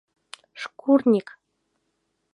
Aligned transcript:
Шкурник! 0.61 1.27